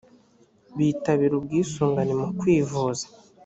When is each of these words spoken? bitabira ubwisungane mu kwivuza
bitabira 0.77 1.33
ubwisungane 1.37 2.13
mu 2.21 2.27
kwivuza 2.39 3.05